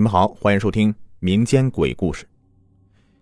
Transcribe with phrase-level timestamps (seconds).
[0.00, 2.26] 你们好，欢迎收听民间鬼故事。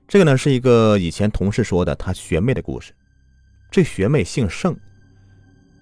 [0.07, 2.95] 这个呢是一个以前同事说的他学妹的故事。
[3.69, 4.77] 这学妹姓盛，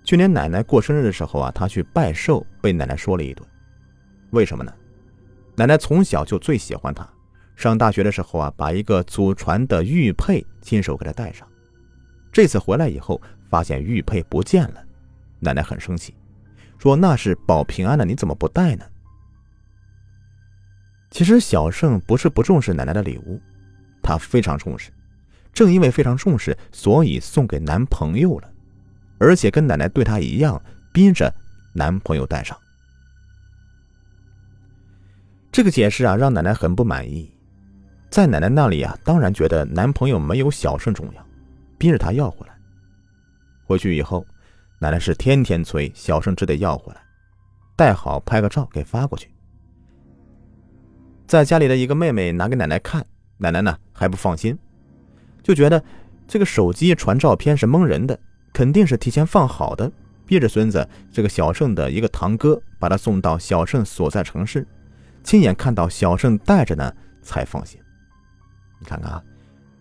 [0.04, 3.46] 去年奶奶过生日的时候啊，她去拜寿，被奶奶说了一顿。
[4.30, 4.72] 为什么呢？
[5.54, 7.06] 奶奶从小就最喜欢她，
[7.56, 11.46] 上大学的时候啊，把一个祖传的玉佩亲手给她戴上。
[12.32, 13.20] 这次回来以后，
[13.50, 14.82] 发现玉佩不见了，
[15.40, 16.14] 奶奶很生气，
[16.78, 18.86] 说那是保平安的，你怎么不戴呢？
[21.17, 23.41] 其实小盛不是不重视奶奶的礼物，
[24.02, 24.91] 她非常重视。
[25.51, 28.52] 正因为非常重视，所以送给男朋友了，
[29.19, 30.62] 而且跟奶奶对她一样，
[30.93, 31.34] 逼着
[31.73, 32.55] 男朋友戴上。
[35.51, 37.35] 这个解释啊，让奶奶很不满意。
[38.10, 41.27] 在奶奶那里啊，当然觉得男朋友没有小盛重要，
[41.79, 42.55] 逼着她要回来。
[43.65, 44.27] 回去以后，
[44.79, 47.01] 奶奶是天天催小盛，只得要回来，
[47.74, 49.30] 戴好拍个照给发过去。
[51.27, 53.05] 在家里的一个妹妹拿给奶奶看，
[53.39, 54.57] 奶奶呢还不放心，
[55.43, 55.83] 就觉得
[56.29, 58.16] 这个手机传照片是蒙人的，
[58.52, 59.91] 肯定是提前放好的，
[60.24, 64.65] 逼着孙子这个小盛的一个堂哥把他送到小盛所在城市，
[65.25, 67.81] 亲眼看到小盛带着呢才放心。
[68.78, 69.21] 你看看啊，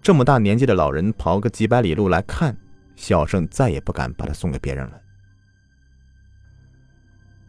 [0.02, 2.58] 这么大年纪的老人跑个几百里路来看
[2.96, 5.00] 小盛，再也不敢把他送给别人了。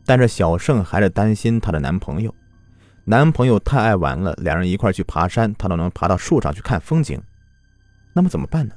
[0.05, 2.35] 但是小盛还是担心她的男朋友。
[3.09, 7.23] 男朋友太爱玩了，两人一块去爬山，她都能爬到树上去看风景。
[8.13, 8.75] 那么怎么办呢？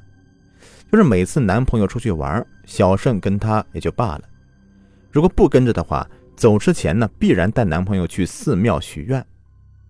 [0.91, 4.21] 就是每次男朋友出去玩，小盛跟他也就罢了。
[5.11, 9.25] 如果不跟着的话，走之前呢，必然带男朋友去寺庙许愿。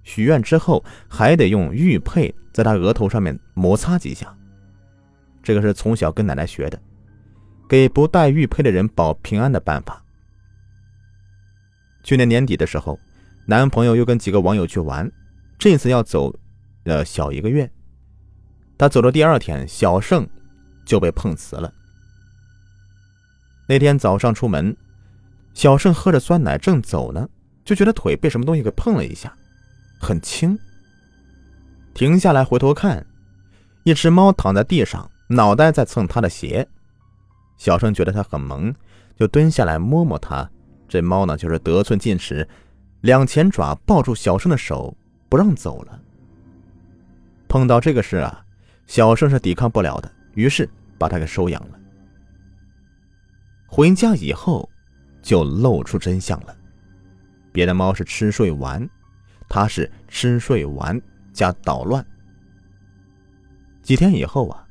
[0.04, 4.34] 许愿之后，还得用玉佩在他额头上面摩擦几下。
[5.44, 6.82] 这个是从小跟奶奶学的，
[7.68, 10.02] 给不带玉佩的人保平安的办法。
[12.04, 12.98] 去年年底的时候。
[13.50, 15.12] 男朋友又跟几个网友去玩，
[15.58, 16.32] 这次要走，
[16.84, 17.68] 呃，小一个月。
[18.78, 20.30] 他走的第二天，小盛
[20.86, 21.74] 就被碰瓷了。
[23.68, 24.78] 那天早上出门，
[25.56, 27.28] 小盛喝着酸奶正走呢，
[27.66, 29.36] 就觉得腿被什么东西给碰了一下，
[30.00, 30.56] 很轻。
[31.96, 33.04] 停下来回头看，
[33.82, 36.68] 一只猫躺在地上，脑袋在蹭他的鞋。
[37.58, 38.72] 小盛觉得它很萌，
[39.18, 40.48] 就蹲下来摸摸它。
[40.88, 42.48] 这猫呢，就是得寸进尺。
[43.02, 44.96] 两前爪抱住小胜的手，
[45.30, 46.02] 不让走了。
[47.48, 48.46] 碰到这个事啊，
[48.88, 51.80] 小胜是抵抗不了的，于是把他给收养了。
[53.68, 54.70] 回家以后，
[55.22, 56.56] 就露出真相了。
[57.52, 58.88] 别的猫是吃睡玩，
[59.48, 61.02] 它是吃睡玩
[61.32, 62.06] 加捣乱。
[63.82, 64.68] 几天以后啊，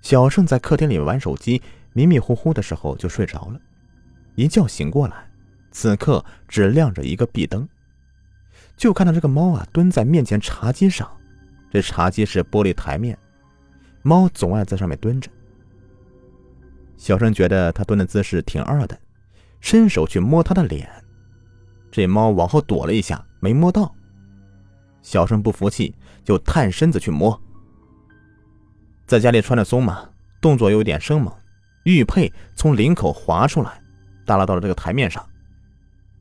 [0.00, 1.60] 小盛在客厅里玩手机，
[1.92, 3.60] 迷迷糊糊的时候就睡着了，
[4.36, 5.28] 一觉醒过来。
[5.74, 7.68] 此刻只亮着一个壁灯，
[8.76, 11.10] 就看到这个猫啊蹲在面前茶几上，
[11.70, 13.18] 这茶几是玻璃台面，
[14.02, 15.28] 猫总爱在上面蹲着。
[16.96, 18.96] 小生觉得它蹲的姿势挺二的，
[19.60, 20.88] 伸手去摸它的脸，
[21.90, 23.92] 这猫往后躲了一下，没摸到。
[25.02, 25.92] 小生不服气，
[26.22, 27.38] 就探身子去摸。
[29.06, 30.08] 在家里穿的松嘛，
[30.40, 31.34] 动作有点生猛，
[31.82, 33.82] 玉佩从领口滑出来，
[34.24, 35.22] 耷拉到了这个台面上。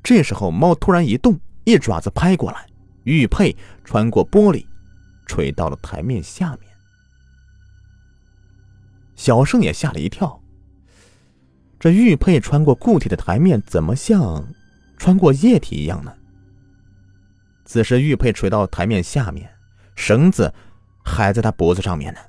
[0.03, 2.67] 这时候，猫突然一动，一爪子拍过来，
[3.05, 3.55] 玉佩
[3.85, 4.65] 穿过玻璃，
[5.25, 6.69] 垂到了台面下面。
[9.15, 10.41] 小盛也吓了一跳。
[11.79, 14.45] 这玉佩穿过固体的台面，怎么像
[14.97, 16.13] 穿过液体一样呢？
[17.65, 19.49] 此时，玉佩垂到台面下面，
[19.95, 20.53] 绳子
[21.03, 22.19] 还在他脖子上面呢。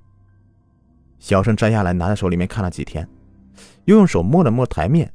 [1.18, 3.08] 小盛摘下来，拿在手里面看了几天，
[3.86, 5.12] 又用手摸了摸台面，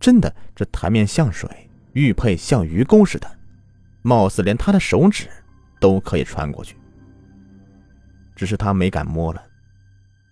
[0.00, 1.67] 真的，这台面像水。
[1.92, 3.30] 玉佩像鱼钩似的，
[4.02, 5.28] 貌似连他的手指
[5.80, 6.76] 都可以穿过去。
[8.36, 9.42] 只是他没敢摸了，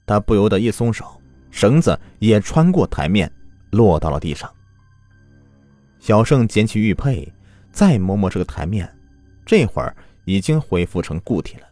[0.06, 3.30] 他不由得一松手，绳子也穿过台面，
[3.70, 4.48] 落到了地上。
[5.98, 7.32] 小盛捡起玉佩，
[7.72, 8.88] 再摸摸这个台面，
[9.44, 11.66] 这会儿已经恢复成固体了。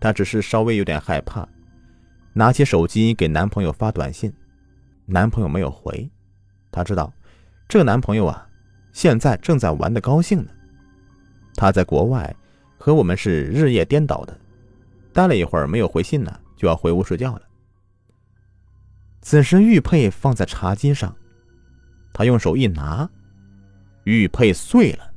[0.00, 1.46] 他只是稍微有点害怕，
[2.32, 4.32] 拿起手机给男朋友发短信，
[5.04, 6.10] 男朋友没有回，
[6.72, 7.12] 他知道。
[7.70, 8.44] 这个男朋友啊，
[8.92, 10.50] 现在正在玩的高兴呢。
[11.54, 12.34] 他在国外，
[12.76, 14.36] 和我们是日夜颠倒的。
[15.12, 17.42] 待了一会儿没有回信呢，就要回屋睡觉了。
[19.22, 21.14] 此时玉佩放在茶几上，
[22.12, 23.08] 他用手一拿，
[24.02, 25.08] 玉佩碎了。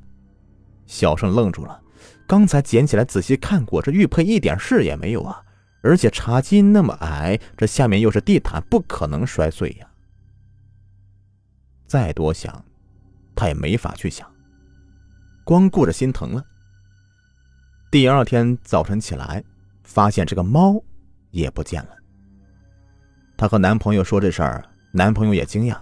[0.85, 1.81] 小盛愣住了，
[2.27, 5.41] 刚才捡起来仔细看过，这玉佩一点事也没有啊！
[5.81, 9.87] 而且茶几那么矮，这下面又是地毯，不可能摔碎呀。
[11.93, 12.65] 再多想，
[13.35, 14.27] 他也没法去想。
[15.43, 16.43] 光顾着心疼了。
[17.91, 19.43] 第二天早晨起来，
[19.83, 20.83] 发现这个猫
[21.29, 21.89] 也不见了。
[23.37, 25.77] 她和男朋友说这事儿，男朋友也惊讶。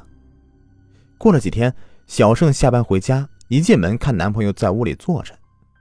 [1.17, 1.73] 过了几天，
[2.07, 5.33] 小盛下班回家，一进门看男朋友在屋里坐着，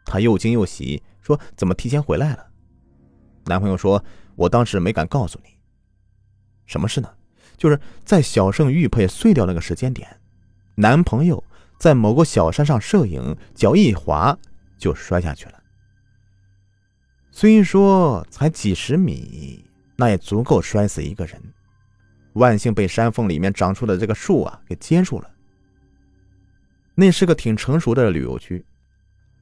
[0.05, 2.47] 她又惊又喜，说：“怎么提前回来了？”
[3.47, 4.01] 男朋友说
[4.39, 5.51] ：“我当时没敢告诉你。
[6.67, 7.13] 什么事呢？
[7.57, 10.20] 就是在小盛玉佩碎掉那个时间点，
[10.81, 11.45] 男朋友
[11.79, 14.37] 在某个小山上摄影，脚一滑
[14.79, 15.63] 就摔下去了。
[17.31, 19.63] 虽说才几十米，
[19.97, 21.39] 那也足够摔死一个人。
[22.33, 25.31] 万幸被山缝里面长出的这个树啊给接住了。
[26.95, 28.65] 那是个挺成熟的旅游区，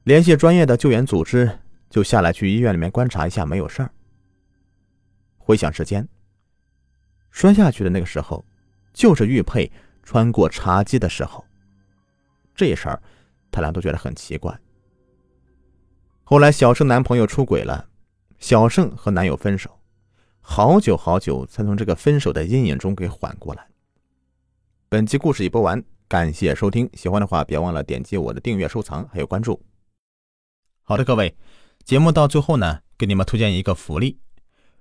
[0.03, 1.49] 联系专业的救援组织。”
[1.89, 3.89] 就下来去医院里面观察一下，没有事儿。
[5.39, 6.07] 回想时间，
[7.31, 8.45] 摔下去的那个时候，
[8.93, 9.71] 就是玉佩
[10.09, 11.45] 穿过茶几的时候。
[12.55, 12.99] 这事儿，
[13.51, 14.59] 他俩都觉得很奇怪。
[16.23, 17.87] 后来小盛男朋友出轨了，
[18.39, 19.69] 小盛和男友分手，
[20.41, 23.67] 好久好久才从这个分手的阴影中给缓过来。
[24.89, 29.61] 本集故事已播完，感谢收听，喜欢的话别忘了点击我的订阅、收藏还有关注。
[30.81, 31.37] 好的，各位。
[31.85, 34.19] 节目到最后呢，给你们推荐一个福利。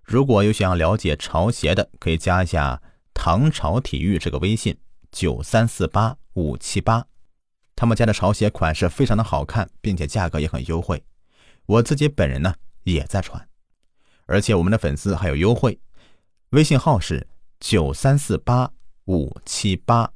[0.03, 2.81] 如果有想要了解潮鞋的，可以加一下
[3.13, 4.75] “唐朝体育”这个微信，
[5.11, 7.07] 九三四八五七八。
[7.75, 11.05] 他们家的潮鞋款式非常的好看，并且价格也很优惠。
[11.67, 13.49] 我自己本人呢也在穿，
[14.27, 15.79] 而且我们的粉丝还有优惠。
[16.51, 17.29] 微信号是
[17.61, 18.73] 九三四八
[19.05, 20.13] 五七八。